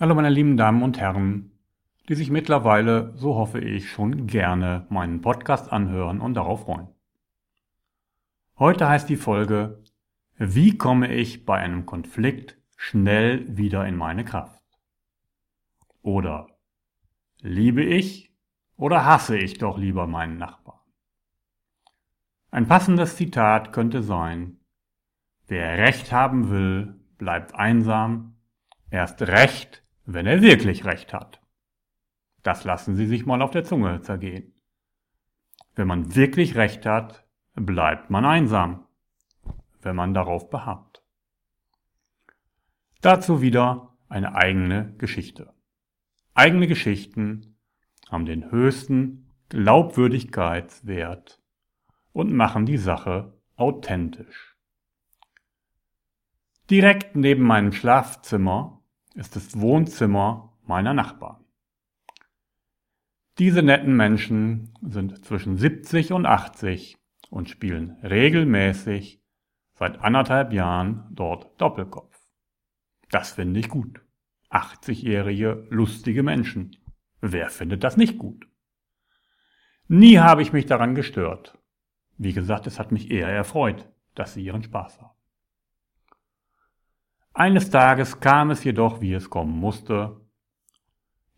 [0.00, 1.50] Hallo meine lieben Damen und Herren,
[2.08, 6.86] die sich mittlerweile, so hoffe ich, schon gerne meinen Podcast anhören und darauf freuen.
[8.60, 9.82] Heute heißt die Folge
[10.36, 14.62] Wie komme ich bei einem Konflikt schnell wieder in meine Kraft?
[16.02, 16.46] Oder
[17.40, 18.32] Liebe ich
[18.76, 20.78] oder hasse ich doch lieber meinen Nachbarn?
[22.52, 24.60] Ein passendes Zitat könnte sein,
[25.48, 28.36] Wer Recht haben will, bleibt einsam,
[28.90, 31.42] erst recht, wenn er wirklich Recht hat.
[32.42, 34.54] Das lassen Sie sich mal auf der Zunge zergehen.
[35.74, 38.86] Wenn man wirklich Recht hat, bleibt man einsam,
[39.82, 41.04] wenn man darauf beharrt.
[43.02, 45.52] Dazu wieder eine eigene Geschichte.
[46.32, 47.58] Eigene Geschichten
[48.08, 51.38] haben den höchsten Glaubwürdigkeitswert
[52.12, 54.56] und machen die Sache authentisch.
[56.70, 58.77] Direkt neben meinem Schlafzimmer
[59.18, 61.44] ist das Wohnzimmer meiner Nachbarn.
[63.38, 66.98] Diese netten Menschen sind zwischen 70 und 80
[67.30, 69.20] und spielen regelmäßig
[69.74, 72.16] seit anderthalb Jahren dort Doppelkopf.
[73.10, 74.00] Das finde ich gut.
[74.50, 76.76] 80-jährige, lustige Menschen.
[77.20, 78.48] Wer findet das nicht gut?
[79.88, 81.58] Nie habe ich mich daran gestört.
[82.18, 85.17] Wie gesagt, es hat mich eher erfreut, dass sie ihren Spaß haben.
[87.38, 90.20] Eines Tages kam es jedoch, wie es kommen musste.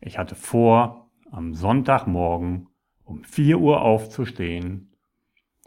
[0.00, 2.70] Ich hatte vor, am Sonntagmorgen
[3.04, 4.96] um 4 Uhr aufzustehen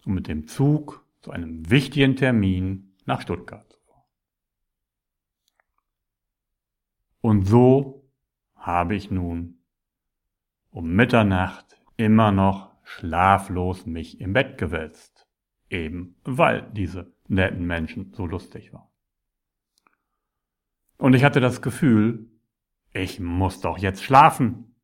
[0.03, 4.09] und mit dem Zug zu einem wichtigen Termin nach Stuttgart zu fahren.
[7.21, 8.09] Und so
[8.55, 9.59] habe ich nun
[10.71, 15.27] um Mitternacht immer noch schlaflos mich im Bett gewälzt,
[15.69, 18.92] eben weil diese netten Menschen so lustig waren.
[20.97, 22.29] Und ich hatte das Gefühl,
[22.93, 24.75] ich muss doch jetzt schlafen.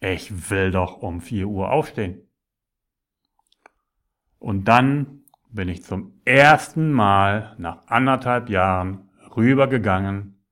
[0.00, 2.28] Ich will doch um vier Uhr aufstehen.
[4.38, 10.44] Und dann bin ich zum ersten Mal nach anderthalb Jahren rübergegangen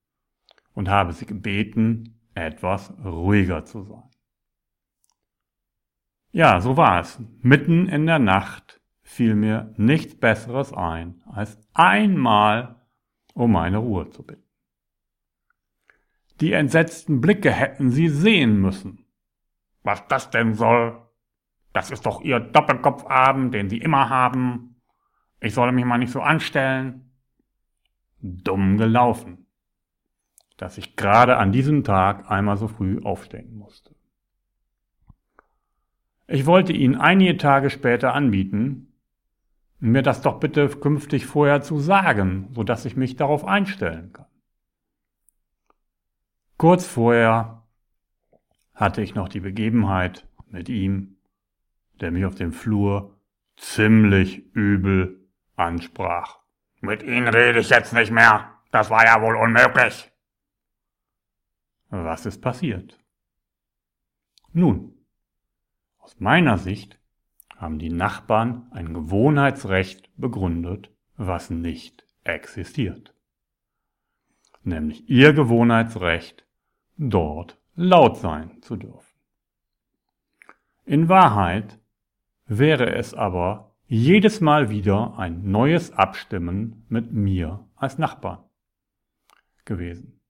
[0.74, 4.02] und habe sie gebeten, etwas ruhiger zu sein.
[6.32, 7.18] Ja, so war es.
[7.40, 12.76] Mitten in der Nacht fiel mir nichts Besseres ein, als einmal
[13.32, 14.45] um meine Ruhe zu bitten.
[16.40, 19.06] Die entsetzten Blicke hätten sie sehen müssen.
[19.82, 21.00] Was das denn soll?
[21.72, 24.80] Das ist doch ihr Doppelkopfabend, den sie immer haben.
[25.40, 27.10] Ich soll mich mal nicht so anstellen.
[28.20, 29.46] Dumm gelaufen,
[30.56, 33.94] dass ich gerade an diesem Tag einmal so früh aufstehen musste.
[36.26, 38.94] Ich wollte Ihnen einige Tage später anbieten,
[39.78, 44.26] mir das doch bitte künftig vorher zu sagen, so dass ich mich darauf einstellen kann.
[46.58, 47.62] Kurz vorher
[48.74, 51.18] hatte ich noch die Begebenheit mit ihm,
[52.00, 53.14] der mich auf dem Flur
[53.56, 56.38] ziemlich übel ansprach.
[56.80, 58.52] Mit Ihnen rede ich jetzt nicht mehr.
[58.70, 60.10] Das war ja wohl unmöglich.
[61.90, 62.98] Was ist passiert?
[64.52, 64.94] Nun,
[65.98, 66.98] aus meiner Sicht
[67.56, 73.14] haben die Nachbarn ein Gewohnheitsrecht begründet, was nicht existiert.
[74.62, 76.45] Nämlich ihr Gewohnheitsrecht,
[76.96, 79.14] dort laut sein zu dürfen.
[80.84, 81.78] In Wahrheit
[82.46, 88.44] wäre es aber jedes Mal wieder ein neues Abstimmen mit mir als Nachbarn
[89.64, 90.20] gewesen.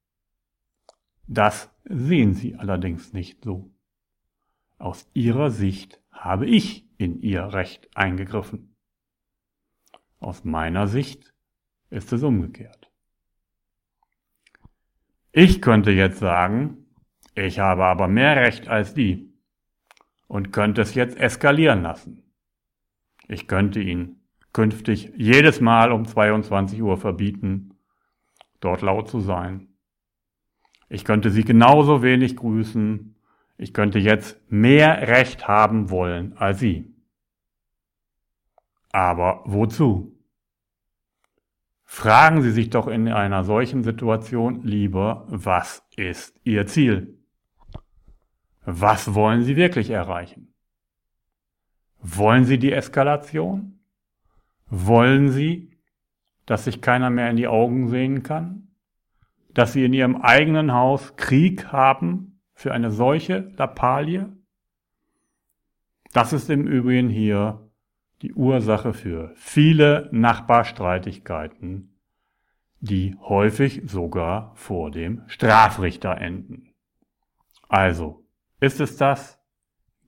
[1.27, 3.71] Das sehen Sie allerdings nicht so.
[4.78, 8.77] Aus Ihrer Sicht habe ich in Ihr Recht eingegriffen.
[10.19, 11.34] Aus meiner Sicht
[11.91, 12.86] ist es umgekehrt.
[15.39, 16.87] Ich könnte jetzt sagen,
[17.35, 19.35] ich habe aber mehr Recht als die
[20.29, 22.23] und könnte es jetzt eskalieren lassen.
[23.29, 24.23] Ich könnte ihn
[24.55, 27.75] künftig jedes Mal um 22 Uhr verbieten,
[28.61, 29.69] dort laut zu sein.
[30.89, 33.15] Ich könnte sie genauso wenig grüßen.
[33.59, 36.97] Ich könnte jetzt mehr Recht haben wollen als sie.
[38.91, 40.16] Aber wozu?
[41.88, 47.16] Fragen Sie sich doch in einer solchen Situation lieber, was ist Ihr Ziel?
[48.65, 50.53] Was wollen Sie wirklich erreichen?
[52.03, 53.78] Wollen Sie die Eskalation?
[54.68, 55.78] Wollen Sie,
[56.44, 58.68] dass sich keiner mehr in die Augen sehen kann?
[59.54, 64.28] Dass Sie in Ihrem eigenen Haus Krieg haben für eine solche Lappalie?
[66.12, 67.66] Das ist im Übrigen hier
[68.22, 71.97] die Ursache für viele Nachbarstreitigkeiten,
[72.80, 76.74] die häufig sogar vor dem Strafrichter enden.
[77.68, 78.24] Also,
[78.60, 79.39] ist es das?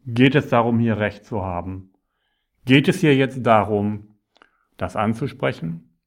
[0.06, 1.92] Geht es darum, hier Recht zu haben?
[2.64, 4.18] Geht es hier jetzt darum,
[4.76, 5.98] das anzusprechen?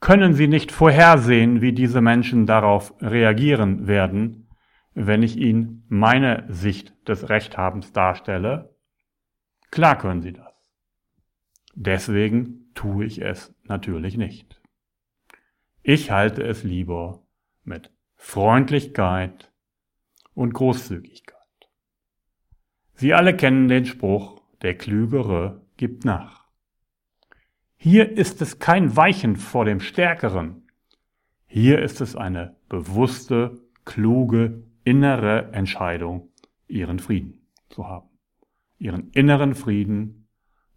[0.00, 4.48] Können Sie nicht vorhersehen, wie diese Menschen darauf reagieren werden,
[4.92, 8.76] wenn ich Ihnen meine Sicht des Rechthabens darstelle?
[9.70, 10.53] Klar können Sie das.
[11.74, 14.60] Deswegen tue ich es natürlich nicht.
[15.82, 17.22] Ich halte es lieber
[17.64, 19.52] mit Freundlichkeit
[20.34, 21.34] und Großzügigkeit.
[22.94, 26.44] Sie alle kennen den Spruch, der Klügere gibt nach.
[27.76, 30.68] Hier ist es kein Weichen vor dem Stärkeren.
[31.46, 36.30] Hier ist es eine bewusste, kluge, innere Entscheidung,
[36.66, 38.08] ihren Frieden zu haben.
[38.78, 40.23] Ihren inneren Frieden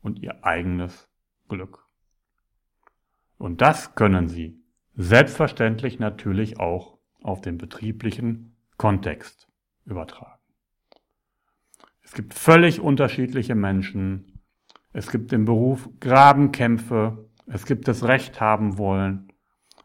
[0.01, 1.09] und ihr eigenes
[1.47, 1.85] Glück.
[3.37, 4.59] Und das können Sie
[4.95, 9.47] selbstverständlich natürlich auch auf den betrieblichen Kontext
[9.85, 10.39] übertragen.
[12.01, 14.39] Es gibt völlig unterschiedliche Menschen.
[14.93, 17.29] Es gibt im Beruf Grabenkämpfe.
[17.45, 19.31] Es gibt das Recht haben wollen.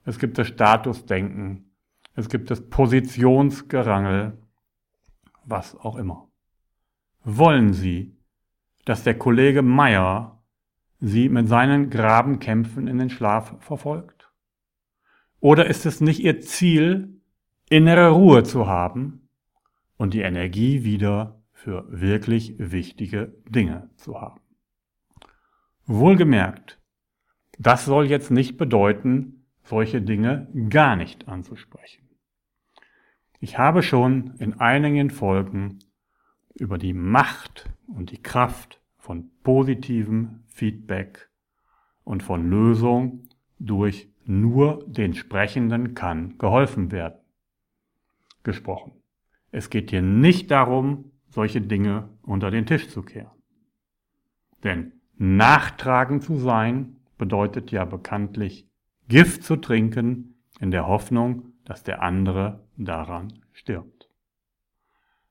[0.05, 1.73] Es gibt das Statusdenken.
[2.15, 4.39] Es gibt das Positionsgerangel.
[5.45, 6.29] Was auch immer.
[7.25, 8.17] Wollen Sie,
[8.85, 10.43] dass der Kollege Meyer
[11.01, 14.31] Sie mit seinen Grabenkämpfen in den Schlaf verfolgt?
[15.41, 17.21] Oder ist es nicht Ihr Ziel,
[17.69, 19.29] innere Ruhe zu haben
[19.97, 24.41] und die Energie wieder für wirklich wichtige Dinge zu haben.
[25.87, 26.81] Wohlgemerkt,
[27.59, 32.09] das soll jetzt nicht bedeuten, solche Dinge gar nicht anzusprechen.
[33.39, 35.79] Ich habe schon in einigen Folgen
[36.55, 41.31] über die Macht und die Kraft von positivem Feedback
[42.05, 43.29] und von Lösung
[43.59, 47.23] durch nur den Sprechenden kann geholfen werden
[48.43, 48.93] gesprochen.
[49.51, 53.31] Es geht hier nicht darum, solche Dinge unter den Tisch zu kehren.
[54.65, 58.69] Denn nachtragend zu sein bedeutet ja bekanntlich
[59.09, 64.09] Gift zu trinken in der Hoffnung, dass der andere daran stirbt.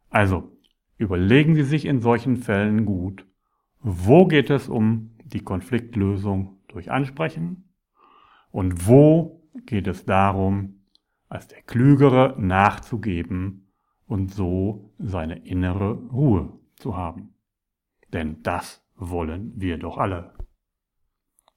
[0.10, 0.58] Also
[1.02, 3.26] überlegen Sie sich in solchen Fällen gut,
[3.80, 7.74] wo geht es um die Konfliktlösung durch Ansprechen
[8.52, 10.84] und wo geht es darum,
[11.28, 13.72] als der Klügere nachzugeben
[14.06, 17.34] und so seine innere Ruhe zu haben.
[18.14, 20.34] Denn das wollen wir doch alle.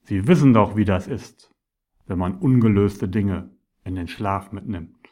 [0.02, 1.50] Sie wissen doch, wie das ist,
[2.06, 3.50] wenn man ungelöste Dinge
[3.85, 5.08] in den Schlaf mitnimmt,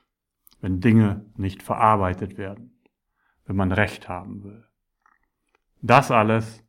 [0.60, 2.78] wenn Dinge nicht verarbeitet werden,
[3.44, 4.64] wenn man Recht haben will.
[5.80, 6.64] Das alles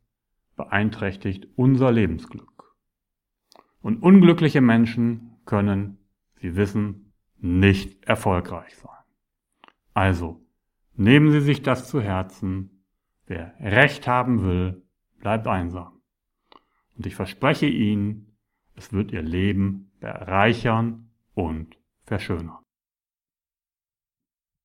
[0.56, 2.74] beeinträchtigt unser Lebensglück.
[3.80, 5.98] Und unglückliche Menschen können,
[6.40, 8.90] Sie wissen, nicht erfolgreich sein.
[9.92, 10.44] Also,
[10.96, 12.84] Nehmen Sie sich das zu Herzen.
[13.26, 14.82] Wer Recht haben will,
[15.18, 16.00] bleibt einsam.
[16.96, 18.36] Und ich verspreche Ihnen,
[18.76, 22.63] es wird Ihr Leben bereichern und verschönern.